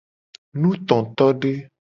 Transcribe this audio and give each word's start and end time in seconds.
Nutotode. 0.59 1.53